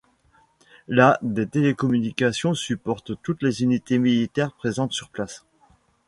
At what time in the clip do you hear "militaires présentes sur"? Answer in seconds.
3.99-5.09